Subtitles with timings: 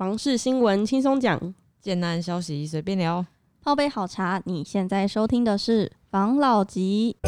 [0.00, 3.26] 房事新闻轻松讲，简单消息随便聊。
[3.62, 7.18] 泡杯好茶，你现在收听的是房老吉。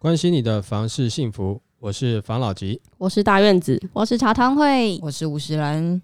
[0.00, 2.82] 关心你的房事幸福，我是房老吉。
[2.98, 6.02] 我是大院子，我是茶汤会，我是五十人，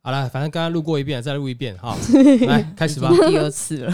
[0.00, 1.94] 好了，反正刚刚录过一遍，再录一遍哈。
[2.48, 3.10] 来，开始吧。
[3.28, 3.92] 第二次了。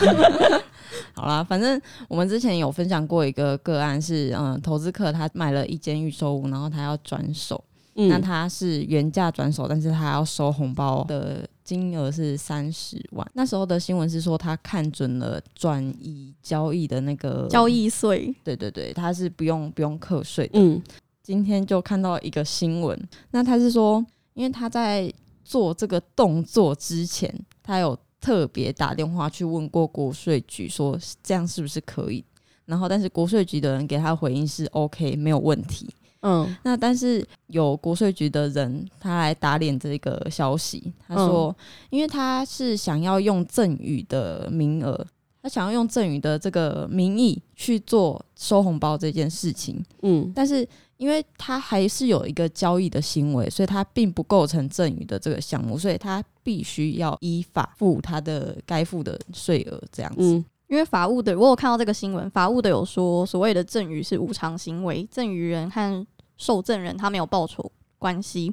[1.18, 7.62] 好啦，反正我们之前有分享过一个个案是，嗯，投资客他买了一间预售屋，然后他要转手，
[7.96, 13.28] 嗯那他是原价转手，但是他要收红包的金额是三十万。
[13.34, 20.60] 那时候的新闻是说他看准了转移交易的那个交，易税，对对对，他是不用不用课税的。
[20.60, 20.80] 嗯
[21.20, 22.98] 今天就看到一个新闻，
[23.32, 25.12] 那他是说，因为他在
[25.44, 27.30] 做这个动作之前，
[27.62, 32.24] 他有特别打电话去问过国税局，说这样是不是可以？
[32.66, 35.88] 然后，但是国税局的人给他回应是 OK，没有问题。
[36.20, 41.56] 嗯那但是有国税局的人，他来打脸这个消息，他说，
[41.90, 45.06] 因为他是想要用赠与的名额，
[45.40, 60.22] 他想要用赠与的这个名义去做收红包这件事情，嗯但是因为他还是有一个交易的行为，所以他并不构成赠与的这个项目，所以他必须要依法付他的该付的税额，这样子。
[60.22, 66.06] 嗯因为法务的，我有看到这个新闻，法务的有说，所谓的赠与是无偿行为，赠与人和
[66.38, 68.50] 受赠人他没有报酬关系，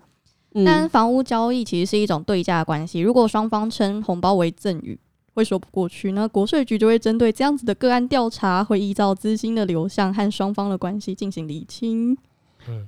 [0.66, 5.00] 但嗯，房屋交易其实是一种对价关系，如果双方称红包为赠与。
[5.34, 12.18] 会说不过去，那国税局就会针对这样子的个案调查，会依照资金的流向和双方的关系进行厘清。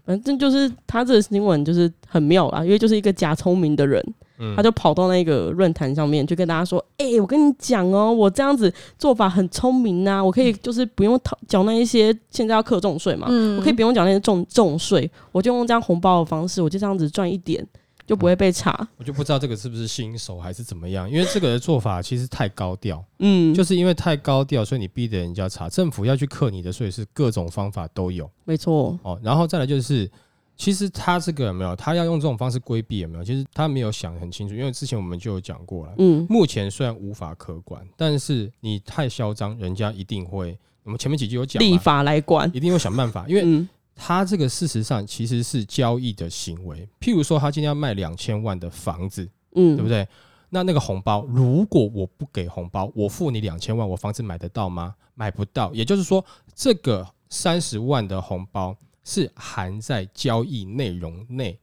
[0.06, 4.02] 反正就是他这个新闻就是很妙啦，因为就是一个假聪明的人，
[4.40, 4.56] 嗯。
[4.56, 13.58] 他就跑到那个论坛上面，就跟大家说：“哎、我跟你讲哦，我这样子做法很聪明呐、我可以就是不用讨缴那一些现在要课重税嘛，嗯。
[13.58, 17.66] 我可以不用缴那些重重税，我就用这样红包的方式，我就这样子赚一点，
[18.06, 18.88] 就不会被查。
[18.98, 28.30] 我就不知道这个是不是新手还是怎么样，因为这个的做法其实太高调，嗯，就是因为太高调，所以你逼得人家查，政府要去克你的税是各种方法都有。
[28.46, 29.20] 没错，哦。
[29.22, 30.10] 然后再来就是，
[30.58, 33.24] 其实他这个有没有，他要用这种方式规避有没有？
[33.24, 40.58] 其实他没有想很清楚，因为之前我们就有讲过了，嗯目前虽然无法可管，但是你太嚣张，人家一定会。
[40.84, 46.88] 我们前面几集有讲，立法来管，一定会想办法，因为嗯他这个事实上其实是交易的行为。
[47.00, 50.08] 譬如说，他今天要卖两千万的房子，嗯，对不对？
[50.50, 54.96] 那那个红包，如果我不给红包，我付你两千万，我房子买得到吗？
[55.14, 55.74] 买不到。
[55.74, 56.24] 也就是说，
[56.56, 58.74] 这个三十万的红包
[59.10, 61.58] 是含在交易内容内，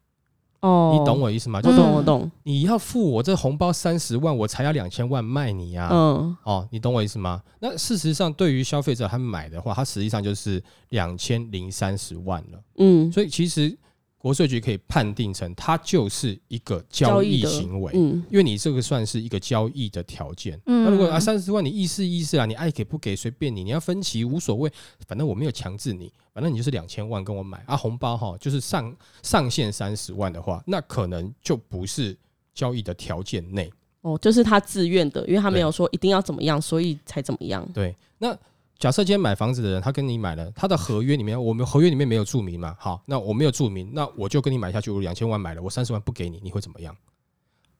[0.60, 1.60] 哦，你懂我意思吗？
[1.60, 6.34] 就是懂我懂，你要付我这红包三十万，我才要两千万卖你呀、嗯。
[6.44, 7.42] 哦，你懂我意思吗？
[7.60, 12.58] 那事实上，对于消费者他买的话，他实际上就是两千零三十万了。
[12.78, 13.12] 嗯。
[13.12, 13.76] 所以其实
[14.24, 20.58] 国税局可以判定成它就是一个交易行为，嗯因为你这个算是一个交易的条件。
[20.64, 24.72] 嗯那如果啊三十万你意思意思啊，你爱给不给随便你，你要分期无所谓，
[25.06, 32.16] 反正我没有强制你，反正你就是两千万跟我买啊，红包哈就是上上限三十万的话，那可能就不是
[32.54, 33.70] 交易的条件内。
[34.00, 37.68] 哦，就是他自愿的，因为他没有说一定要怎么样，所以才怎么样。
[37.74, 38.34] 对，那
[38.78, 42.76] 假设今天买房子的人，他跟你买了，他的合约里面，我们合约里面没有注明嘛？
[42.78, 46.94] 好，那我没有注明，那我就跟你买下去，我两千万买了，我三十万不给你，你会怎么样？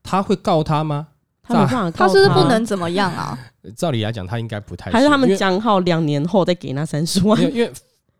[0.03, 1.09] 他会告他吗？
[1.43, 3.39] 他没办法告他是不是不能怎么样啊？
[3.63, 7.71] 呃照理来讲，他应该不太，还是他们讲好两年后再给那三十万因为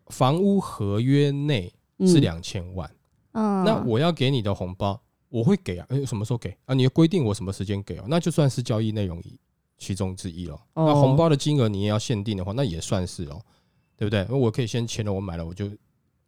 [0.09, 2.91] 房屋合约内是嗯两千万，
[3.33, 6.75] 嗯，那我要给你的红包，我会给啊，呃什么时候给啊？
[6.75, 9.39] 你规定我什么时间给哦，那就算是交易内容一
[9.79, 10.55] 其中之一了。
[10.75, 13.41] 哦那红包的金额你也要限定的话，那也算是哦，
[13.97, 14.27] 对不对？
[14.29, 15.71] 那我可以先签了，我买了我就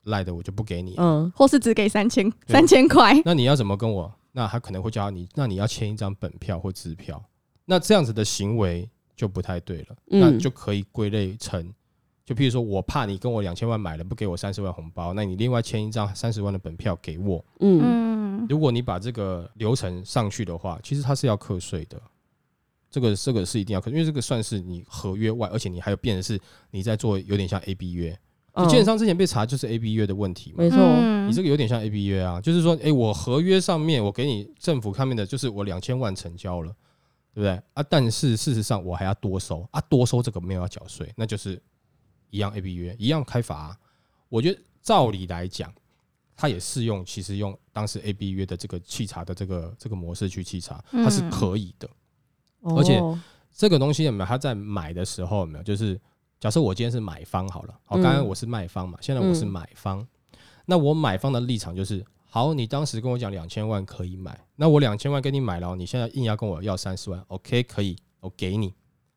[0.05, 0.95] 赖的我就不给你。
[0.99, 4.13] 嗯或是只给三千三千块，那你要怎么跟我？
[4.33, 7.23] 那他可能会叫你，那你要签一张本票或支票。
[7.65, 11.73] 那这样子的行为就不太对了，嗯那就可以归类成，
[12.25, 17.45] 就譬如说我怕你跟我两千万买了，不给我三十万红包，那你另外签一张三十万的本票给我。
[17.61, 22.01] 嗯嗯，如果你把这个流程上去的话，其实它是要课税的。
[22.97, 26.41] 这个这个是一定要课，因为这个算是你合约外，而且你还有变的是
[26.71, 28.19] 你在做有点像 A B 约。
[28.71, 36.75] 建商之前被查就是 A B 约的问题嘛，没错，嗯你这个有点像 A B 约啊，就是说，诶，我合约上面我给你政府看面的就是我两千万成交了，
[37.35, 37.83] 对不对啊？
[37.83, 41.63] 但是事实上我还要多收啊，多收这个没有要缴税，那就是
[42.31, 43.77] 一样 A B 约，一样开罚啊、
[44.31, 45.71] 我觉得照理来讲，
[46.35, 51.87] 它也适用，其实用当时 A B 约的这个稽查的这个这个模式去稽查，它是嗯可以的。
[52.75, 53.19] 而且哦
[53.53, 54.27] 这个东西有没有？
[54.27, 55.65] 他在买的时候有没有？
[55.65, 55.99] 就是
[56.39, 60.07] 假设我今天是买方好了，好，嗯刚刚我是卖方嘛，现在我是嗯买方，
[60.67, 68.67] 那我买方的立场就是，好，你当时跟我讲两千万可以买，那我两千万跟你买了，你现在硬要跟我要三十万，OK，可以，我给你，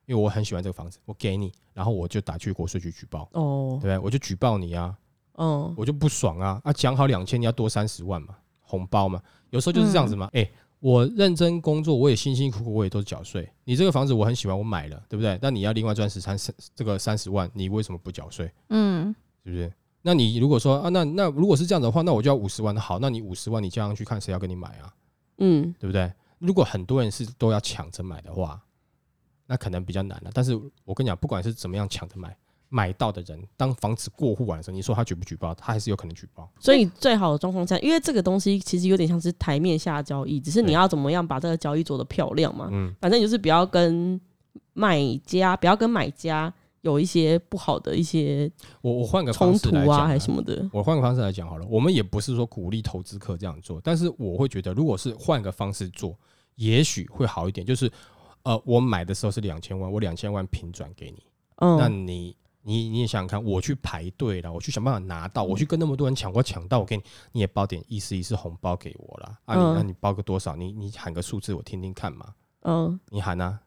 [0.05, 3.97] 因为我很喜欢这个房子，我给你，然后我就打去国税局举报，对哦不，对？
[3.99, 4.95] 我就举报你啊，
[5.35, 6.61] 嗯，我就不爽啊！
[6.63, 10.29] 啊，讲好两千，你要多三十万嘛，红包嘛，有时候就是这样子嘛。
[10.33, 10.49] 哎、
[10.79, 13.49] 我认真工作，我也辛辛苦苦，我也都缴税。
[13.65, 15.37] 你这个房子我很喜欢，我买了，对不对？
[15.41, 18.49] 那你要另外赚十三十这个三十万，你为什么不缴税？
[18.69, 19.71] 嗯，是不是？
[20.01, 22.75] 那你如果说啊，那那如果是这样的话，那我就要五十万。
[22.77, 24.93] 好，那你五十万你加上去看谁要跟你买啊，
[25.39, 26.09] 嗯，对不对？
[26.37, 28.61] 如果很多人是都要抢着买的话，
[29.45, 30.31] 那可能比较难了。
[30.33, 32.33] 但是我跟你讲，不管是怎么样抢着买，
[32.69, 36.49] 买到的人，当房子过户完的时候，你说他举不举报，他还是有可能举报。
[36.59, 42.69] 所以最好的状况下，因为这个东西其实有点像是台面下交易，只是你要怎么样把这个交易做得漂亮嘛。
[42.71, 44.21] 嗯，反正就是不要跟
[44.73, 48.49] 卖家，不要跟买家有一些不好的一些
[48.81, 50.69] 我我换个方冲突还是什么的。
[50.71, 56.15] 我换个方式来讲好了，我们也不是说鼓励投资客这样做，但是我会觉得，如果是换个方式做，
[56.55, 57.65] 也许会好一点。
[57.65, 57.91] 就是，
[58.43, 61.23] 呃，我买的时候是两千万，我两千万平转给你，
[61.57, 62.35] 那嗯，你
[62.69, 69.35] 你你也想想看，我去排队了，我去想办法拿到，我去跟那么多人抢，我抢到，我给你，你也包点意思意思红包给我啦。
[69.45, 70.55] 啊你，嗯那你包个多少？
[70.55, 72.27] 你你喊个数字我听听看嘛。
[72.61, 73.59] 嗯你喊啊，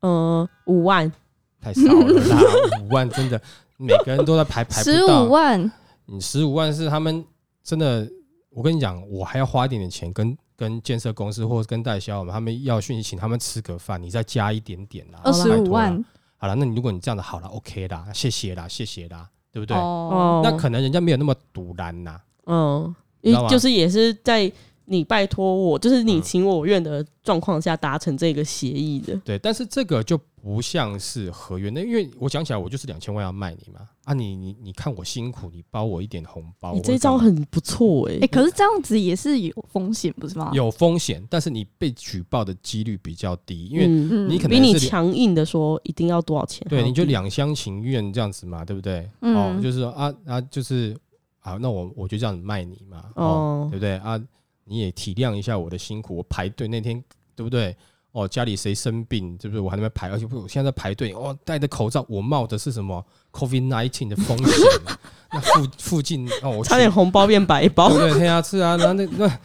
[0.00, 1.12] 嗯，五万，
[1.60, 2.40] 太少了啦，
[2.82, 3.38] 五万真的
[3.76, 5.30] 每个人都在排排十不到五。
[5.30, 5.72] 万，
[6.06, 7.22] 你十五万是他们
[7.62, 8.08] 真的，
[8.48, 16.02] 我跟你讲，我还要花一点点钱跟跟建设公司或者跟代销嘛，他们要讯息请他们吃个饭，你再加一点点啦，二十五万，
[16.38, 19.76] 好了，那你如果你这样子好了，OK 啦，谢谢啦，谢谢啦，对不对？
[19.76, 22.94] 哦，那可能人家没有那么独然呐，嗯，
[23.48, 24.50] 就是也是在
[24.84, 26.22] 你拜托我，就是你嗯。
[26.22, 29.16] 情我愿的状况下达成这个协议的。
[29.24, 40.52] 对，但是这个就不像是合约，那因为我讲起来，我就是两千万要卖你嘛，啊你，你你看我辛苦，你包我一点红包，你这招很不错哎、哎，可是这样子也是有风险，不是吗？
[40.54, 49.10] 有风险，但是你被举报的几率比较低，因为你可能比你强硬的说一定要多少钱，对，你就两两厢情愿这样子嘛，对不对？
[49.22, 50.96] 嗯哦，就是说啊啊，就是
[51.40, 54.16] 啊，那我我就这样子卖你嘛，哦，哦对不对啊？
[54.62, 57.02] 你也体谅一下我的辛苦，我排队那天
[57.34, 57.76] 对不对？
[58.16, 59.60] 哦，家里谁生病，对不对？
[59.60, 64.98] 我还在那边排，而且不，我现在在排队，哦，戴着口罩，我冒的是什么 COVID nineteen 的风险啊？
[65.32, 68.08] 那附附近哦，我差点红包变白包对。
[68.08, 68.20] 不对？
[68.20, 69.38] 对啊，是啊，然后那那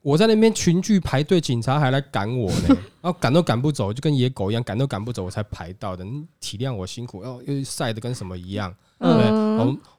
[0.00, 2.78] 我在那边群聚排队，警察还来赶我呢，然
[3.12, 6.04] 后赶都赶不走，就跟野狗一样，赶都赶不走，我才排到的。
[6.04, 8.72] 你体谅我辛苦，然后又晒的跟什么一样？
[9.04, 9.54] 嗯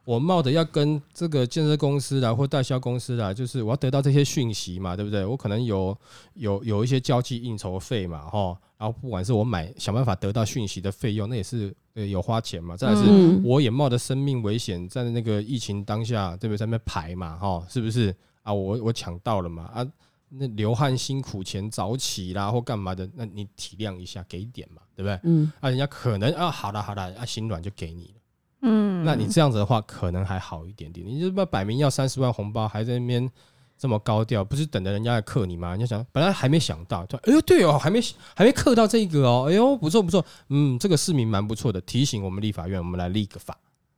[0.06, 5.26] 我我冒着要跟这个建设公司啦或代销公司啦，就是我要得到这些讯息嘛，对不对？
[5.26, 5.98] 我可能有
[6.36, 12.78] 有有一些交际应酬费嘛，哈，然后不管是我买想办法得到讯息的费用，那也是呃有花钱嘛。
[12.78, 16.58] 再来是嗯我也冒着生命危险，在那个疫情当下，对不对？
[16.58, 18.54] 在那边排嘛，哈，是不是啊？
[18.54, 19.84] 我我抢到了嘛，啊，
[20.30, 25.20] 那流汗辛苦钱早起啦或干嘛的，那你体谅一下，给一点嘛，对不对？
[25.24, 28.22] 嗯，啊，人家可能啊，好了好了，啊，心软就给你了。
[28.62, 31.06] 嗯那你这样子的话，可能还好一点点。
[31.06, 33.30] 你就把摆明要三十万红包，还在那边
[33.78, 35.72] 这么高调，不是等着人家来克你吗？
[35.72, 38.00] 人家想本来还没想到，说哎呦对哦，还没
[38.36, 43.56] 还没克到这个哦，哎呦不错不错，嗯，这个市民蛮不错的，提醒我们立法院，我们来立个法，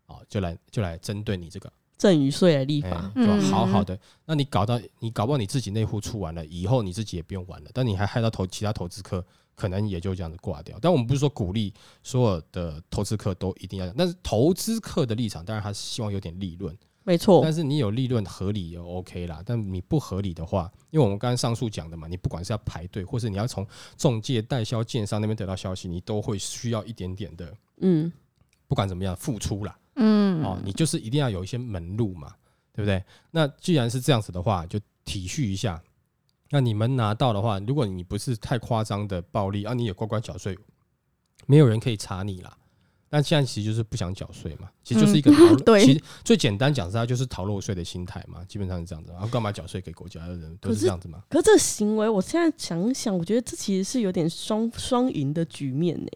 [0.07, 3.11] 哦，就来就来针对你这个，赠与税来立哎法，，
[3.49, 3.97] 好好的。
[4.26, 9.23] 那你搞到你搞不好你自己那户出完了，以后你自己也不用玩了，但你还害到投其他投资客。
[9.57, 11.73] 可能也就这样子挂掉，但我们不是说鼓励
[12.04, 23.66] 所有的投资客都一定要，但是投资客的立场当然他是希望有点利润，没错但，是你有利润合理也 OK 啦，但你不合理的话，因为我们刚刚上述讲的嘛，你不管是要排队，或是你要从
[23.97, 28.14] 中介、代销、建商那边得到消息，你都会需要一点点的，嗯，
[28.68, 29.76] 不管怎么样付出啦。
[29.95, 32.31] 嗯哦，你就是一定要有一些门路嘛，
[32.71, 33.04] 对不对？
[33.31, 35.81] 那既然是这样子的话，就体恤一下。
[36.49, 40.57] 那你们拿到的话，如果你不是太夸张的暴力啊，你也乖乖缴税，
[41.45, 42.57] 没有人可以查你啦。
[43.09, 49.11] 但现在其实就是不想缴税嘛，其实就是一个逃漏， 对其实最简单讲是它就是逃漏税的心态嘛，基本上是这样子。
[49.13, 51.23] 然后干嘛缴税给国家的人都是是这样子嘛？
[51.30, 56.07] 可是这个行为，我现在想想，我觉得这其实是有点双双赢的局面呢。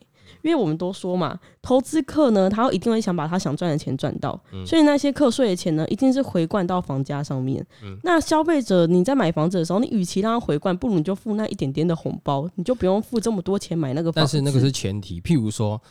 [0.41, 7.65] 因为我们都说嘛，投资客呢，他一定会想把他想赚的钱赚到，嗯所以那些课税的钱呢，一定是回灌到房价上面。
[7.83, 14.19] 嗯那消费者你在买房子的时候，你与其让他回灌，不如你就付那一点点的红包，你就不用付这么多钱买那个房子。
[14.19, 15.81] 但是那个是前提，譬如说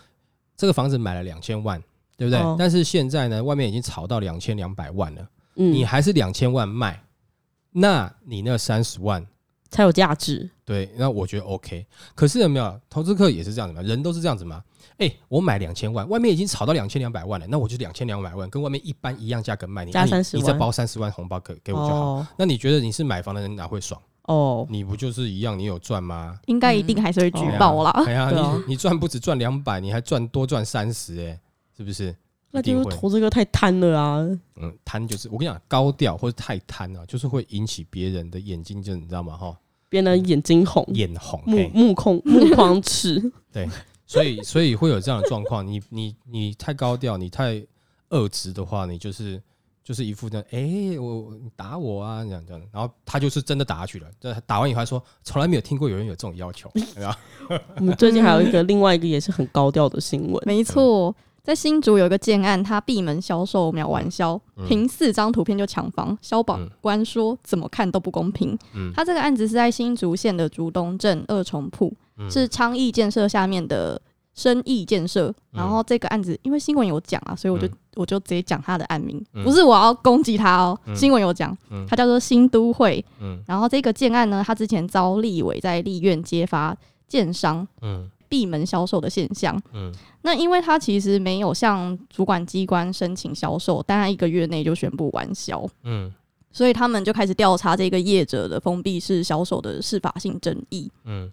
[0.56, 1.82] 这个房子买了两千万，
[2.16, 2.40] 对不对？
[2.40, 5.22] 哦但是现在呢，外面已经炒到两千两百万了。
[5.56, 7.02] 嗯你还是两千万卖，
[7.72, 9.26] 那你那三十万
[9.70, 10.48] 才有价值。
[10.64, 11.86] 对，那我觉得 OK。
[12.14, 13.82] 可是有没有投资客也是这样子嘛？
[13.82, 14.62] 人都是这样子嘛？
[14.98, 22.00] 哎、我买两千万，外面已经炒到两千两百万了，那我就两千两百万，跟外面一般一样价格卖你，加那你30万你再包三十万红包给给我就好。
[22.00, 24.00] 哦那你觉得你是买房的人哪会爽？
[24.24, 26.38] 哦，你不就是一样，你有赚吗？
[26.46, 27.90] 应该一定还是会举嗯报啦。
[28.06, 31.40] 哎呀，你你赚不止赚两百，你还赚多赚三十，哎，
[31.76, 32.14] 是不是？
[32.50, 32.96] 那就是一定会。
[32.96, 34.18] 投资哥太贪了啊！
[34.56, 39.36] 嗯，贪就是我跟你讲，高调或者太贪啊，就是会引起别人的眼睛，就你知道吗？
[39.36, 39.56] 哈，
[39.88, 41.42] 别人眼睛红，眼红。
[41.46, 43.32] 目嘿目空 目光赤。
[43.52, 43.68] 对
[44.06, 45.66] 所以所以会有这样的状况。
[45.66, 47.64] 你你你太高调，你太
[48.08, 49.40] 恶直的话，你就是
[49.84, 52.60] 就是一副这样，哎、我你打我啊，这样这样。
[52.72, 54.08] 然后他就是真的打下去了。
[54.20, 57.16] 这打完以后还说，从来没有听过有人有这种要求，对吧？
[57.76, 64.66] 我们最近还有一个另外一个也是很高调的新闻，没错，在新竹有一个建案，他闭门销售秒完销，嗯。
[64.68, 68.56] 凭四张图片就抢房，消保官说怎么看都不公平。
[68.74, 68.92] 嗯。
[68.94, 72.30] 他这个案子是在新竹县的竹东镇二重铺，嗯。
[72.30, 74.00] 是昌邑建设下面的
[74.34, 75.34] 生意建设。
[75.50, 77.72] 然后这个案子因为新闻有讲啊，所以我就、嗯。
[77.96, 79.42] 我就直接讲他的案名，嗯。
[79.42, 80.94] 不是我要攻击他哦，嗯。
[80.96, 81.86] 新闻有讲，嗯。
[81.88, 83.04] 他叫做新都会。
[83.20, 83.42] 嗯。
[83.46, 86.76] 然后这个建案呢，他之前遭立委在立院揭发
[87.08, 89.54] 建商嗯闭门销售的现象。
[89.74, 89.92] 嗯。
[90.22, 96.10] 那因为他其实没有向主管机关申请销售，但他一个月内就宣布完销，嗯。
[96.50, 100.90] 所以他们就开始调查这个业者的封闭式销售的事法性争议。
[101.04, 101.30] 嗯。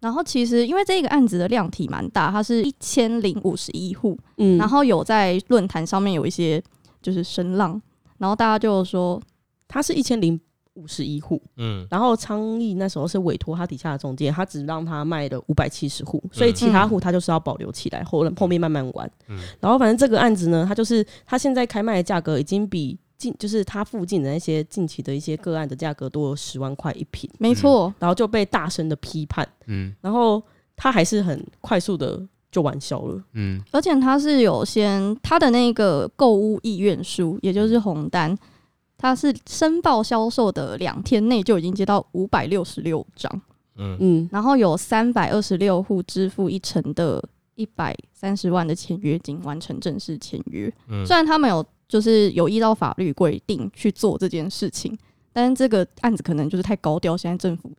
[0.00, 6.62] 然后其实因为这个案子的量体蛮大，它是一千零五十一户，嗯，然后有在论坛上面有一些
[7.02, 7.80] 就是声浪，
[8.16, 9.20] 然后大家就说，
[9.68, 10.40] 它是一千零
[10.74, 11.86] 五十一户，嗯。
[11.90, 19.10] 然后昌邑那时候是委托他底下的中介，他只让他卖了五百七十户，所以其他户他就是要保留起来，后后面慢慢玩。
[19.28, 19.38] 嗯。
[19.60, 29.94] 然后反正这个案子呢，他就是他现在开卖的价格已经比近就是他附近的那些近期的一些个案的价格多了十万块一平，没错，然后就被大声的批判，嗯。
[30.00, 30.42] 然后
[30.76, 32.18] 他还是很快速的
[32.50, 33.22] 就完销了。
[33.34, 33.60] 嗯。
[33.72, 38.34] 而且他是有先他的那个购物意愿书，也就是红单，
[39.00, 43.42] 他是申报销售的两天内就已经接到五百六十六张，
[43.76, 50.70] 嗯嗯，然后有三百二十六户支付一成的一百三十万的签约金，完成正式签约。
[50.88, 54.94] 嗯虽然他们有就是有依照法律规定去做这件事情，
[55.32, 57.72] 但是这个案子可能就是太高调，现在政府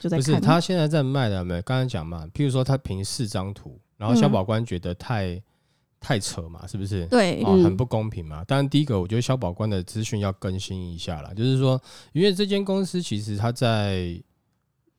[0.00, 0.40] 就在不是看。
[0.40, 2.26] 他现在在卖的，没有刚才讲嘛？
[2.32, 5.40] 譬如说他凭四张图，然后消保官觉得太、
[6.02, 7.06] 太扯嘛，是不是？
[7.06, 8.42] 对，哦，嗯很不公平嘛。
[8.44, 11.80] 当然，第一个我觉得消保官的资讯要更新一下啦，就是说，
[12.12, 14.20] 因为这间公司其实它在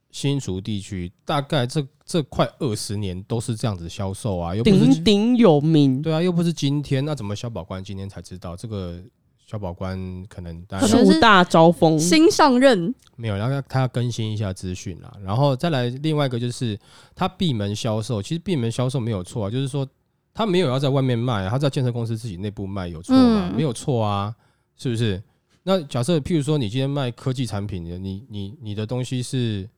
[0.10, 6.02] 新竹地区，大概这这快二十年都是这样子销售啊，又不是鼎鼎有名。
[6.02, 8.56] 对啊，又不是今天，那怎么消保官今天才知道？
[8.56, 9.02] 这个
[9.46, 16.80] 消保官可能树大招风，新上任，没有，然后他要更新一下资讯啦，然后再来另外一个就是
[17.14, 19.88] 他闭门销售，其实闭门销售没有错啊，就是说
[20.34, 23.50] 他没有要在外面卖，他在建设公司自己内部卖有错吗？
[23.50, 24.36] 嗯没有错啊，
[24.76, 25.22] 是不是？
[25.62, 29.70] 那假设譬如说你今天卖科技产品的，你你你的东西是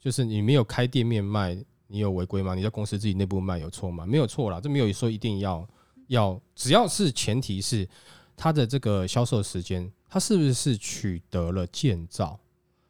[0.00, 2.54] 就是你没有开店面卖，你有违规吗？
[2.54, 4.06] 你在公司自己内部卖有错吗？
[4.06, 5.68] 没有错啦，这没有说一定要
[6.08, 7.86] 要，只要是前提是
[8.36, 12.40] 他的这个销售时间，他是不是取得了建造？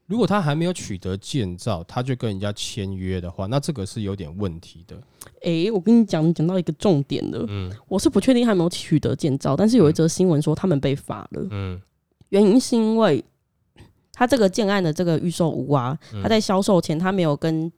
[0.09, 4.99] 如果他还没有取得建造，他就跟人家签约的话，那这个是有点问题的。
[5.43, 7.45] 诶，我跟你讲，你讲到一个重点了。
[7.47, 11.79] 嗯我是不确定他有没有取得建造，但是有一则新闻说他们被罚了，嗯
[12.31, 13.23] 原因是因为
[14.11, 17.71] 他这个建案的这个预售屋啊，嗯他在销售前他没有跟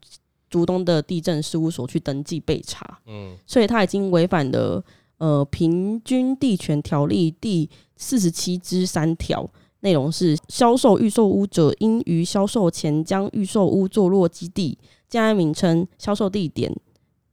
[0.48, 4.80] 竹东的地震事务所去登记备查，嗯所以他已经违反了
[5.18, 9.50] 呃平均地权条例第四十七之三条。
[9.80, 16.70] 内容是：销售预售屋者，应于销售前将预售屋坐落基地、建案名称、销售地点，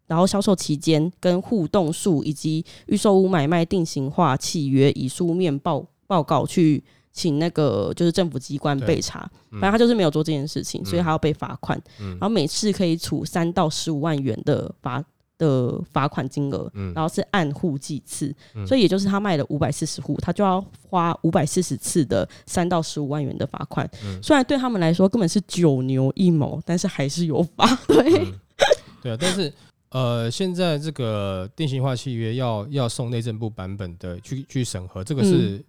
[0.08, 9.30] 然后销售期间跟互动数以及预售屋买卖定型化契约，以书面报报告去请那个就是政府机关对备查。
[9.51, 15.04] 嗯反正他就是没有做这件事情，所以他要被罚款，嗯然后每次可以处三到十五万元的罚
[15.38, 23.89] 的罚款金额，嗯然后是按户计次，嗯所以也就是他卖了五百四十户，他就要花五百四十次的三到十五万元的罚款。
[24.03, 27.67] 嗯虽然对他们来说根本是九牛一毛，但是还是有罚。
[27.88, 28.34] 对，嗯
[29.03, 29.53] 对啊，但是
[29.89, 35.63] 呃，现在这个定型化契约要要送内政部版本的去去审核，这个是。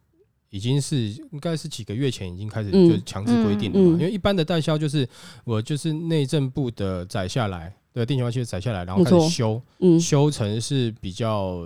[0.50, 5.08] 已经是应该是几个月前已经开始嗯就强制规定了因为一般的代销就是
[5.44, 11.64] 我就是内政部的载下来对定型化契约载下来，然后开始修嗯，修成是比较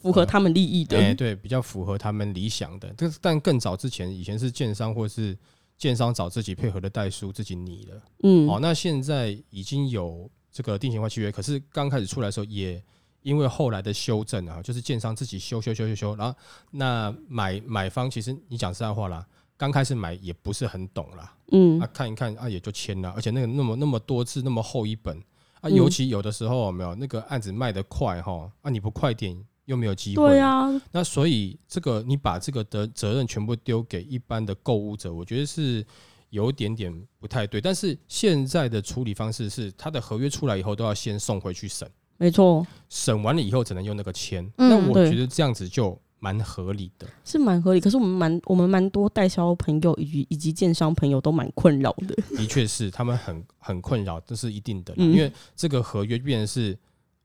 [0.00, 0.98] 符合他们利益的。
[0.98, 2.92] 哎、对，比较符合他们理想的。
[2.96, 5.36] 这但更早之前，以前是建商或是
[5.76, 8.02] 建商找自己配合的代书自己拟的。
[8.24, 12.82] 嗯，哦，那现在已经有这个定型化契约，可是刚开始出来的时候，也
[13.22, 16.38] 因为后来的修正啊，就是建商自己修修修修修，然后
[16.70, 21.80] 那买买方其实你讲实在话啦，刚开始买也不是很懂啦，嗯。
[21.80, 25.18] 啊，看一看啊也就签了，而且那个那么那么多字那么厚一本
[25.60, 25.74] 啊，嗯。
[25.74, 35.84] 尤其有的时候有没有那个案子卖得快哈，啊你不快点又没有机会，对啊，那所以这个你把这个的责任全部丢给一般的购物者，我觉得是
[36.30, 37.60] 有点点不太对。
[37.60, 44.44] 但是现在的处理方式是，他的合约出来以后都要先送回去审，没错，审完了以后只能用那个签。
[44.58, 47.06] 嗯那我觉得这样子就蛮合理的。
[47.24, 47.80] 是蛮合理。
[47.80, 52.14] 可是我们蛮我们蛮多代销朋友以及以及建商朋友都蛮困扰的。
[52.36, 56.76] 的确是他们很很困扰，这是一定的，嗯因为这个合约变成是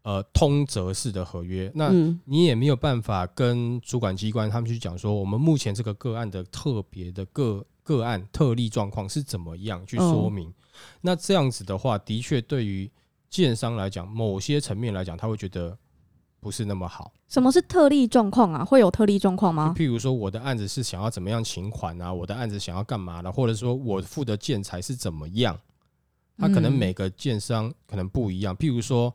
[0.03, 10.53] 呃通则式的合约，那嗯你也没有办法跟主管机关他们去讲说，我们目前这个个案的特别的个个案特例状况是怎么样去说明。
[11.01, 12.89] 那这样子的话，的确对于
[13.33, 15.75] 建商来讲，某些层面来讲，他会觉得
[16.39, 17.11] 不是那么好。
[17.27, 18.63] 什么是特例状况啊？
[18.63, 19.73] 会有特例状况吗？
[19.75, 25.59] 譬如说，我的案子是想要怎么样请款啊，我的案子想要干嘛的，或者说我付的建材是怎么样，
[26.37, 28.55] 他可能嗯每个建商可能不一样。
[28.55, 29.11] 譬如说，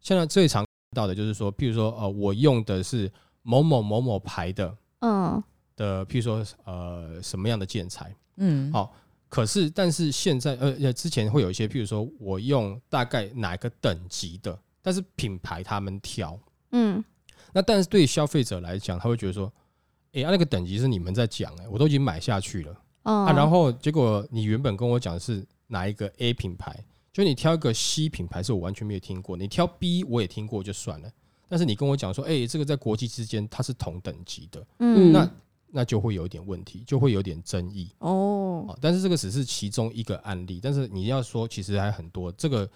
[0.00, 3.10] 现在最常看到的就是说，譬如说，呃，我用的是
[3.40, 5.42] 某某某某牌的嗯
[5.76, 8.92] 的，譬如说，呃，什么样的建材，嗯，好
[9.32, 16.38] 可是但是现在，呃，呃之前会有一些，譬如说我用大概哪个等级的，但是品牌他们挑，
[16.72, 17.02] 嗯。
[17.54, 19.50] 那但是对消费者来讲，他会觉得说，
[20.12, 22.76] 哎、啊那个等级是你们在讲，哎，我都已经买下去了。
[23.04, 31.10] 嗯啊，然后结果你原本跟我讲的是哪一个 A 品牌，就你挑一个 C 品牌是我完全没有听过，你挑 B 我也听过就算了，
[31.48, 35.10] 但是你跟我讲说，哎、这个在国际之间它是同等级的，嗯。
[35.10, 35.26] 那
[35.74, 38.78] 那就会有一点问题，就会有点争议哦哦。
[38.80, 42.68] 但是这个只是其中一个案例，但是你要说其实还很多，这个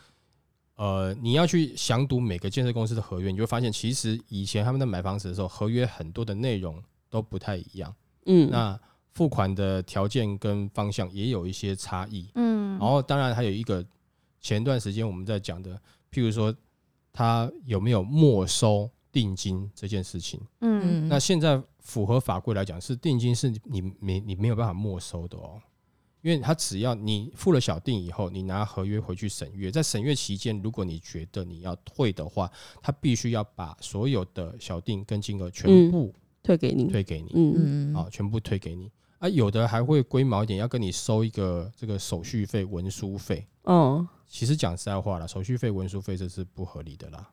[0.77, 7.95] 呃，你要去详读每个建设公司的合约，你就会发现其实以前他们在买房子的时候，合约很多的内容都不太一样。
[8.25, 8.79] 嗯，那
[9.13, 12.29] 付款的条件跟方向也有一些差异。
[12.35, 13.85] 嗯然后当然还有一个
[14.41, 15.75] 前段时间我们在讲的，
[16.13, 16.55] 譬如说
[17.13, 20.39] 他有没有没收定金这件事情。
[20.61, 25.63] 嗯那现在符合法规来讲，是定金是你没你没有办法没收的哦。
[26.23, 32.51] 因为他只要你付了小定以后，你拿合约回去审阅，在审阅期间，如果你觉得你要退的话，
[32.83, 36.89] 他必须要把所有的小定跟金额全嗯部退给你。
[36.89, 37.31] 退给你。
[37.35, 37.55] 嗯
[37.93, 43.47] 嗯啊，全部退给你啊，有的还会龟毛一点，要跟你收一个这个手续费、文书费。
[43.63, 47.31] 哦其实讲实在话了，手续费、文书费这是不合理的啦，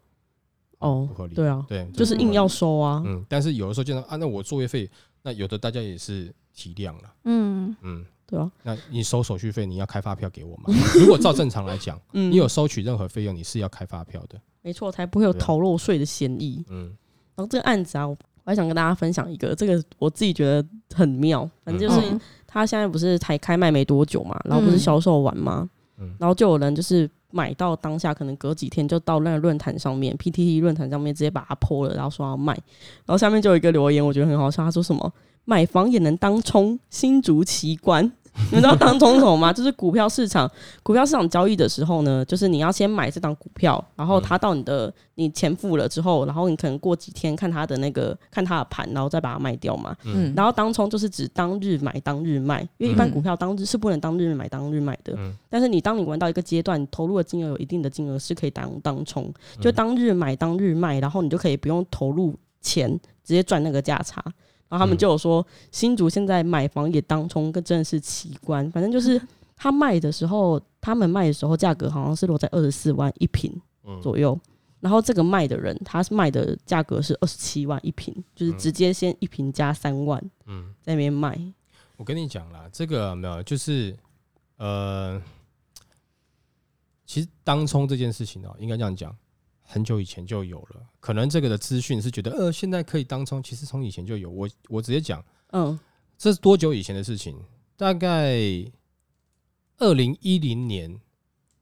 [0.84, 1.34] 哦不合理。
[1.34, 3.02] 对啊，对，就是硬要收啊。
[3.06, 4.90] 嗯，但是有的时候见到啊，那我作业费，
[5.22, 10.66] 那有的大家也是体谅了，嗯嗯，对啊，那你收手续费，你要开发票给我吗？
[11.00, 16.64] 如果照正常来讲， 嗯，你有收取任何费用，你是要开发票的，没错，才不会有逃漏税的嫌疑。
[16.70, 16.96] 嗯
[17.36, 21.50] 然后这个案子啊，我我还想跟大家分享一个，这个我自己觉得很妙。
[21.64, 25.68] 反正就是嗯他现在不是才开卖没多久嘛，然后不是嗯销售完嘛？
[25.98, 32.54] 嗯然后就有人就是买到当下，可能隔几天就到那个论坛上面，PTT 论坛上面直接把它泼了，然后说要卖。
[32.54, 35.12] 然后下面就有一个留言，我觉得很好笑，他说什么
[35.44, 38.12] 买房也能当冲，新竹奇观。
[38.36, 39.54] 你们知道当冲是什么吗？
[39.54, 40.50] 就是股票市场，
[40.82, 49.96] 股票市场交易的时候呢，就是你要先买这档股票，然后它到你的你钱付了之后，然后你可能过几天看它的那个看它的盘，然后再把它卖掉嘛。
[50.04, 55.14] 嗯，然后当冲就是指当日买当日卖，因为一般嗯股票当日是不能当日买当日卖的。
[55.18, 62.92] 嗯但是你当你玩到一个阶段，你投入的金额有一定的金额是可以当当冲，就当日买当日卖，然后你就可以不用投入钱，
[63.24, 64.24] 直接赚那个价差。
[64.74, 68.68] 然后他们嗯就有说，新竹现在买房也当冲，跟真的是奇观。
[68.72, 69.22] 反正就是
[69.56, 74.38] 他卖的时候，他们卖的时候价格好像是落在二十四万一平嗯左右。
[74.80, 80.74] 然后这个卖的人，他是卖的价格是二十七万一平，就是直接先一平加三万嗯。
[80.82, 81.40] 在那边卖。
[81.96, 83.96] 我跟你讲啦，这个没有就是
[84.58, 85.22] 呃，
[87.06, 89.16] 其实当冲这件事情哦、应该这样讲，
[89.74, 90.82] 很久以前就有了。
[91.00, 94.30] 可能这个的资讯是觉得呃现在可以当冲，其实从以前就有。
[94.30, 95.78] 我我直接讲，嗯
[96.16, 97.36] 这是多久以前的事情？
[97.76, 98.38] 大概
[99.80, 100.96] 二零一零年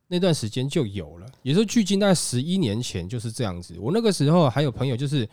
[0.07, 3.77] 那段时间就有了，也就是距今大概十一年前就是这样子。
[3.79, 5.27] 我那个时候还有朋友，就是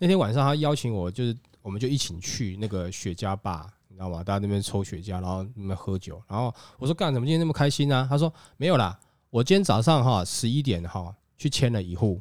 [0.00, 4.24] 那天晚上他邀请我，就是我们就一起去那个雪茄吧，你知道吗？
[4.24, 6.20] 大家那边抽雪茄，然后那边喝酒。
[6.28, 8.98] 然后我说干什么今天那么开心呢、他说没有啦，
[9.30, 12.20] 我今天早上哈十一点哈去签了一户，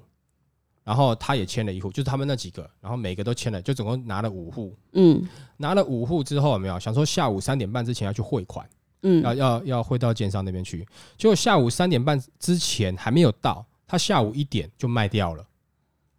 [0.84, 4.76] 然后他也签了一户，就是他们那几个，然后每个都签了，就总共拿了五户。
[4.94, 8.68] 嗯拿了五户之后有没有想说下午三点半之前要去汇款？
[9.04, 10.88] 嗯要要要汇到建商那边去。
[11.18, 15.46] 结果下午三点半之前还没有到，他下午一点就卖掉了，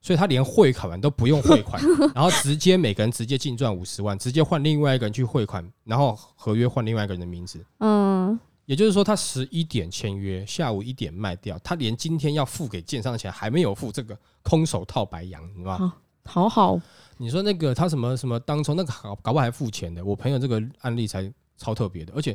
[0.00, 1.82] 所以他连汇款完都不用汇款，
[2.14, 7.64] 然后直接每个人直接净赚五十万，直接换另外一个人去汇款，然后合约换另外一个人的名字。
[7.78, 15.94] 嗯，也就是说，他十一点签约，下午一点卖掉，他连今天要付给建商的钱还没有付，这个空手套白羊，你知道吗？
[16.24, 16.80] 好好，
[17.18, 22.34] 你说那个他什么什么当初那个搞搞不好还付钱的，我朋友这个案例才超特别的，而且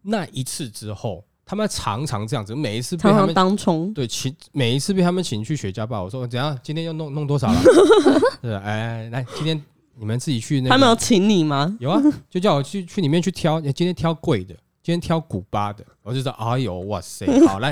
[0.00, 7.60] 那一次之后，他们常常这样子，每一次被常常他们当冲，对请每一次被他们请去雪茄吧，我说怎样，今天要弄弄多少了？
[8.40, 9.62] 对，哎，来，今天
[9.96, 11.76] 你们自己去那个他们有请你吗？
[11.78, 12.00] 有啊，
[12.30, 14.56] 就叫我去去里面去挑，今天挑贵的，
[14.88, 17.68] 今天挑古巴的，我就说哎呦哇塞， 好来，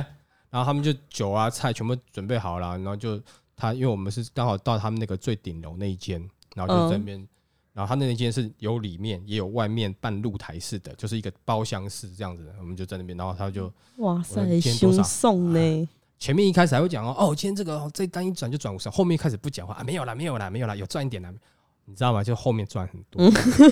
[0.50, 3.18] 然后他们就酒啊菜全部准备好了，然后就
[3.56, 6.20] 他因为我们是刚好到他们那个最顶楼那一间，
[6.54, 7.26] 然后就在那边，
[7.72, 15.88] 然后他那一间是有里面也有外面半露台式的，就是一个包厢式这样子，我们就在那边，然后他就哇塞，凶送呢？
[16.18, 21.32] 前面一开始还会讲哦哦，今天这个哦这单一转就转五十，后面开始不讲话啊，没有啦没有啦没有啦，有赚一点啦，
[21.86, 22.22] 你知道吗？
[22.22, 23.24] 就后面赚很多，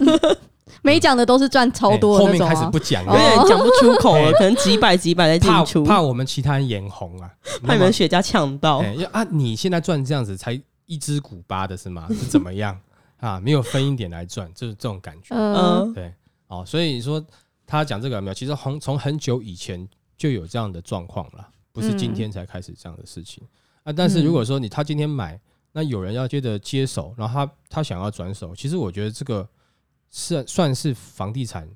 [0.83, 2.39] 没讲的都是赚超多哎后面。
[2.47, 3.19] 开始不讲有了。
[3.19, 7.31] 点讲不出口了，可能几百几百在怕进出，怕我们其他人眼红啊，
[7.63, 8.79] 怕你们雪茄抢到。
[8.79, 12.07] 哎要啊，你现在赚这样子才一支古巴的是吗？
[12.13, 12.79] 是怎么样
[13.19, 13.39] 啊？
[13.41, 15.35] 没有分一点来赚，就是这种感觉。
[15.35, 16.15] 嗯，嗯，对，
[16.49, 17.25] 哦，所以说
[17.67, 18.35] 他讲这个有没有？
[18.35, 23.43] 其实从从很久以前就有这样的状况了，不是今天才开始这样的事情、
[23.83, 23.93] 啊。
[23.93, 25.39] 但是如果说你他今天买，
[25.73, 29.47] 那有人要接着接手，然后他他想要转手，其实我觉得这个
[30.17, 31.69] 是算是房地产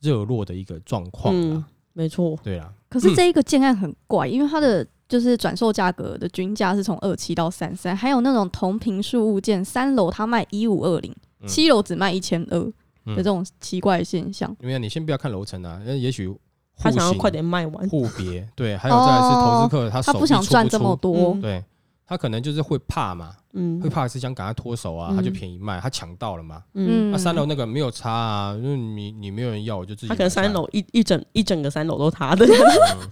[0.00, 12.72] 热络的一个状况嗯啦。，没错，对啦，可是这一个建案很怪，因为它的就是转售价格的均价是从二七到三三，还有那种同平数物件，三楼它卖一五二零，嗯七楼只卖一千二的
[13.04, 14.54] 嗯这种奇怪的现象。
[14.60, 16.34] 因为你先不要看楼层啊，那也许
[16.76, 17.88] 他想要快点卖完。
[17.88, 21.64] 户别，对，还有再来是投资客，他手他不想出赚这么出多，嗯对
[22.12, 26.62] 他可能就是会怕嘛，嗯会怕是想赶快脱手啊，嗯他就便宜卖，他抢到了嘛。
[26.74, 33.10] 嗯，那三楼那个没有差啊，因为你你没有人要，我就自己他可能三楼一一整一整个三楼都他的，嗯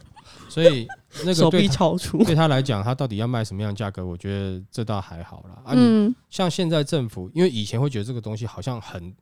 [0.50, 0.86] 所以
[1.24, 2.22] 那手臂个对他超出。
[2.24, 5.62] 对他来讲，他到底要卖什么样的价格，我觉得这倒还好啦。
[5.64, 9.14] 啊，你嗯，像现在政府，因为以前会觉得这个东西好像很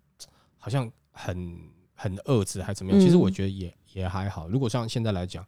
[0.57, 1.57] 好像很
[1.95, 4.49] 很遏制还怎么样，嗯其实我觉得也也还好。
[4.49, 5.45] 如果像现在来讲，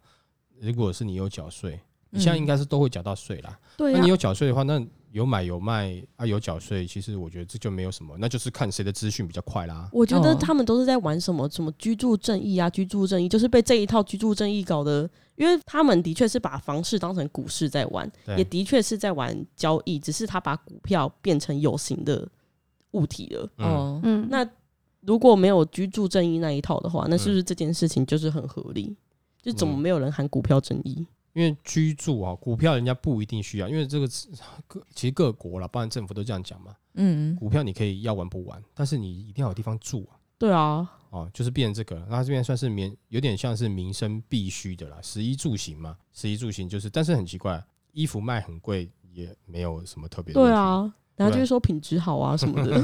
[0.60, 3.58] 如果是你有缴税，你现在应该是都会缴到税啦。
[3.76, 9.88] 对啊那你，有缴税的话，那有买有卖啊，有缴税，其实我觉得这就没有什么，那就是看谁的资讯比较快啦。
[9.92, 22.28] 我觉得哦他们都是在玩什么什么居住正义啊，居住正义就是被这一套居住正义搞得，因为他们的确是把房市当成股市在玩，也的确是在玩交易，只是他把股票变成有形的
[22.92, 23.50] 物体了。
[24.04, 24.48] 嗯，那
[25.00, 28.94] 如果没有居住正义那一套的话，那是不是这件事情就是很合理？
[29.42, 31.06] 就怎么没有人喊股票正义？
[31.32, 34.28] 因为居住啊，股票人家不一定需要，因为这个是
[34.66, 36.74] 各其实各国啦，包含政府都这样讲嘛。
[36.94, 40.18] 嗯，股票你可以要玩不玩，但是你一定要有地方住啊。
[40.38, 47.62] 对啊，哦，就是变成这个，那这边算是民有点像是民生必须的啦，食衣住行嘛，食衣住行就是，但是很奇怪，
[47.92, 52.82] 衣服卖很贵也没有什么特别的，对啊，然后就是说品质好啊什么的。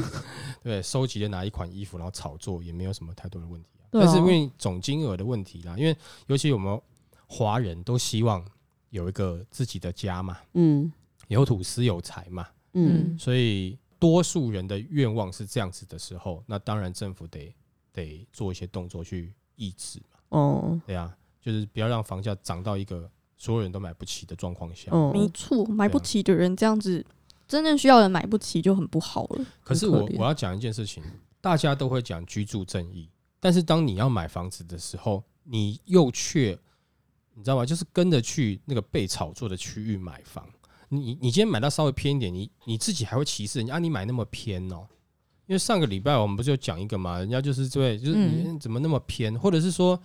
[0.63, 3.83] 对， 收集了哪一款衣服，然后炒作也没有什么太多的问题、啊。
[3.83, 6.79] 啊但是因为总金额的问题啦，因为尤其我们
[7.27, 8.43] 华人都希望
[8.89, 10.91] 有一个自己的家嘛，嗯。
[11.27, 13.19] 有土司有财嘛，嗯。
[13.19, 17.53] 所以多数人的愿望是这样子的时候，那当然政府得
[17.91, 20.81] 得做一些动作去抑制嘛，哦。
[20.85, 24.89] 对啊，就是不要让房价涨到一个所有人都买不起的状况下。
[24.91, 27.05] 哦，没错，买不起的人这样子，
[27.45, 29.45] 真正需要人买不起就很不好了。
[29.63, 31.03] 可是我我要讲一件事情，
[31.41, 33.09] 大家都会讲居住正义，
[33.39, 36.57] 但是当你要买房子的时候，你又却
[37.37, 37.63] 你知道吗？
[37.63, 40.43] 就是跟着去那个被炒作的区域买房。
[40.89, 44.87] 你你今天买到稍微偏一点，你你自己还会歧视人家、啊、你买那么偏哦。
[45.45, 49.97] 因为上个礼拜我们不是有讲一个嘛，人家就是对，就是你怎么那么偏，或者是说，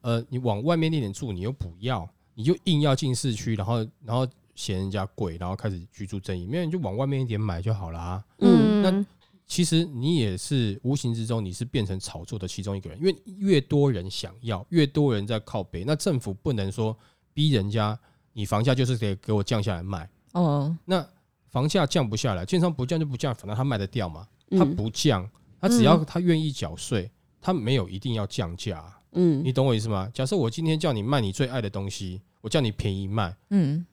[0.00, 8.22] 呃，你往外面那点住，你又不要，你就硬要进市区，然后然后嫌人家贵，然后开始居住正义，没有你就往外面一点买就好啦。
[8.40, 9.06] 嗯那
[9.50, 16.96] 其实你也是无形之中，你是变成炒作的其中一个人，因为越多人想要，越多人在靠北，那政府不能说
[17.34, 17.98] 逼人家，
[18.32, 21.04] 你房价就是得给我降下来卖，哦，那
[21.48, 25.28] 房价降不下来，建商不降就不降，反正他卖得掉嘛，他嗯不降，
[25.60, 27.10] 他只要他愿意缴税，
[27.40, 29.42] 他没有一定要降价啊、嗯。
[29.44, 30.08] 你懂我意思吗？
[30.14, 33.84] 假设我今天叫你卖你最爱的东西，我叫你便宜卖，嗯，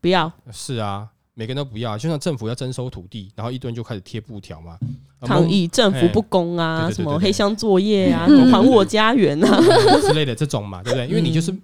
[0.00, 0.32] 不要。
[0.52, 4.78] 是啊，每个人都不要，就像政府要征收土地，然后一堆人就开始贴布条嘛，
[5.20, 9.60] 抗议政府不公哎啊，什么黑箱作业啊，嗯还我家园啊，
[10.02, 11.06] 之类的这种嘛，对不对？
[11.06, 11.54] 因为你就是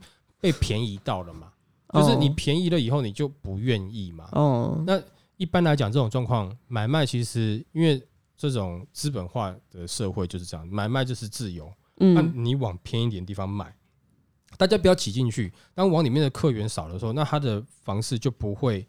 [0.40, 1.48] 被便宜到了嘛，
[1.92, 4.29] 就是你哦便宜了以后你就不愿意嘛。
[4.33, 5.00] 哦，那
[5.37, 8.02] 一般来讲，这种状况买卖其实因为
[8.37, 11.70] 这种资本化的社会就是这样，买卖就是自由。
[11.98, 13.74] 那嗯你往偏一点地方买，
[14.59, 15.52] 大家不要挤进去。
[15.74, 18.87] 当往里面的客源少的时候，那它的房市就不会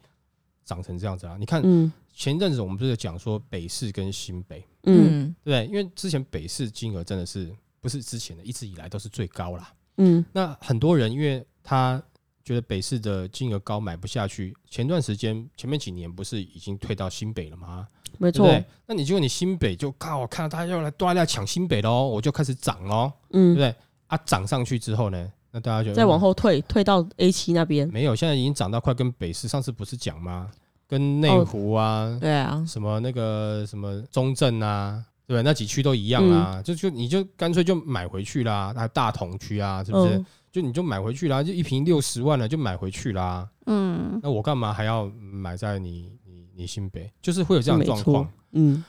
[0.68, 1.38] 长成这样子啊。
[1.40, 5.66] 你看嗯前一阵子我们不是有讲说北市跟新北，嗯对不对？
[5.68, 7.50] 因为之前北市金额真的是
[7.80, 9.74] 不是之前的，一直以来都是最高啦。
[9.98, 12.02] 嗯那很多人因为他
[12.44, 17.88] 觉得北市的金额高买不下去，前段时间前面几年不是已经退到新北了吗？
[18.20, 18.48] 没错？
[18.86, 23.76] 那你结果你新北就靠，我看到大家要来都要来抢新北喽，我就开始涨喽，对不嗯，对？
[24.08, 30.52] 啊，涨上去之后呢，那大家就再往后退，退到 A 七那边，没有，现在已经涨到快跟北市上次不是讲吗？
[30.88, 35.41] 跟内哦湖啊，对啊，什么那个什么中正啊，对？
[35.41, 40.17] 那几区都一样嗯，就就你就干脆就买回去啦，还有大同区啊，是不是？
[40.17, 43.48] 嗯就你就买回去啦，就一瓶六十万了，就买回去啦。
[43.65, 47.12] 嗯，那我干嘛还要买在你你你新北？
[47.22, 48.84] 就是会有这样的状况。，嗯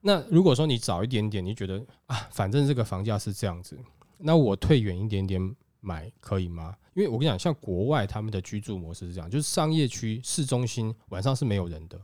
[0.00, 3.78] 那如果说你早一点点，你觉得啊，反正这个房价是这样子，
[4.18, 6.74] 那我退远一点点买可以吗？
[6.94, 12.00] 因为我跟你讲，像国外他们的居住模式是这样，就是商业区市中心晚上是没有人的，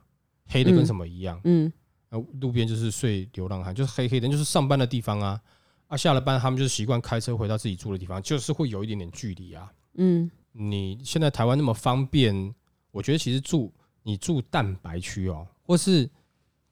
[0.47, 1.73] 黑的跟嗯什么一样，嗯
[2.11, 5.41] 呃，路边就是睡流浪汉，就是黑黑的，就是上班的地方啊。
[5.87, 9.73] 啊，下了班他们就是习惯开车回到自己住的地方，就是会有一点点距离啊。
[9.95, 12.55] 嗯你现在台湾那么方便，
[12.91, 16.09] 我觉得其实住你住蛋白区哦，或是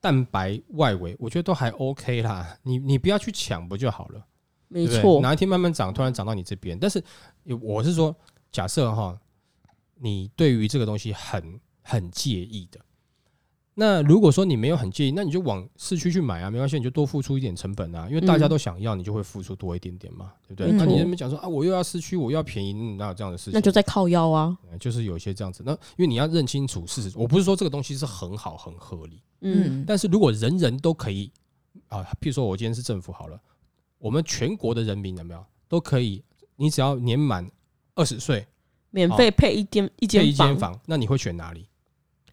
[0.01, 2.57] 蛋白外围，我觉得都还 OK 啦。
[2.63, 4.25] 你你不要去抢不就好了？
[4.69, 5.03] 没对不对？
[5.03, 7.03] 错，哪一天慢慢涨，突然涨到你这边，但是
[7.61, 8.15] 我是说，
[8.53, 9.19] 假设哈，
[9.97, 12.79] 你对于这个东西很很介意的，
[13.75, 18.49] 那如果说你没有很介意，那你就往市区去买啊，没关系，你就多付出一点成本啊，因为大家嗯。
[18.49, 20.73] 都想要，你就会付出多一点点嘛，对不对？
[20.73, 23.53] 没那你错那边讲说啊，我又要市区，我又要便宜，嗯哪有这样的事情？
[23.55, 25.63] 那就在靠腰啊，呃就是有一些这样子。
[25.65, 29.85] 那因为你要认清楚事实，我不是说这个东西是很好很合理，嗯。
[29.87, 31.31] 但是如果人人都可以
[31.89, 33.41] 啊，譬如说我今天是政府好了，
[33.99, 36.23] 我们全国的人民有没有都可以？
[36.57, 37.49] 你只要年满
[37.95, 38.47] 二十岁，
[38.91, 41.69] 免费配一间一间间房，那你会选哪里？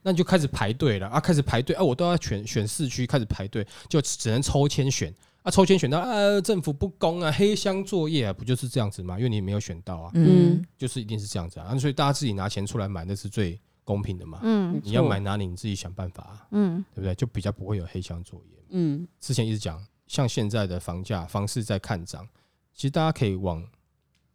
[0.01, 1.19] 那你就开始排队了啊！
[1.19, 1.83] 开始排队啊！
[1.83, 5.49] 我都要选选市区，开始排队，就只能抽签选啊！
[5.49, 9.17] 抽签选到啊，政府不公啊，黑箱作业啊，不就是这样子吗？
[9.17, 11.69] 因为你没有选到啊，嗯，就是一定是这样子啊！
[11.69, 14.39] 啊所以大家自己拿钱出来买，那是最公平的嘛。
[14.43, 17.15] 嗯你要买哪里，你自己想办法、啊，嗯对不对？
[17.15, 18.63] 就比较不会有黑箱作业。
[18.69, 22.27] 嗯之前一直讲，像现在的房价房市在看涨，
[22.73, 23.65] 其实大家可以往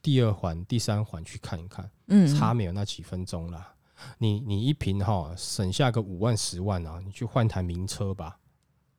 [0.02, 3.74] 第二环、第三环去看一看，嗯，差没有那几分钟啦。
[4.18, 8.38] 你你一平哈省下个五万十万啊，你去换台名车吧，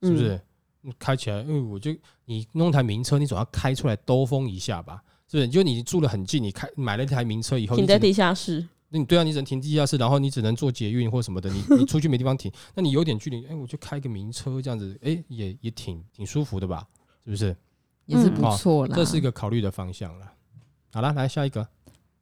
[0.00, 0.40] 是不嗯是？
[0.84, 5.48] 你开起来，因为我就你弄台名车，你总要开出来兜风一下吧，是不是？
[5.48, 16.86] 就你住的很近，你开买了一台名车以后，停在地下室，那你对啊，你只能停地下室，然后你只能坐捷运或什么的，你你出去没地方停，那你有点距离，哎、我就开个名车这样子，哎、也也挺挺舒服的吧？
[17.24, 17.56] 是不是？
[18.04, 18.94] 也是不错啦。
[18.94, 20.30] 这是一个考虑的方向了。
[20.92, 21.66] 好了，来下一个。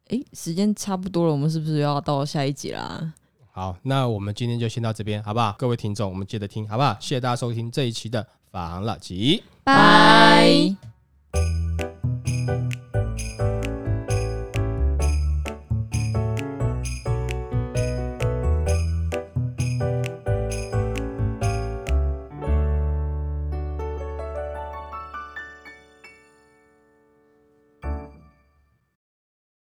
[0.09, 3.12] 哎，时间差不多了，我们是不是要到下一集啦？
[3.50, 5.56] 好，那我们今天就先到这边，好不好？
[5.59, 6.96] 各位听众，我们接着听，好不好？
[7.00, 9.42] 谢谢大家收听这一期的房了集。
[9.64, 10.76] 拜。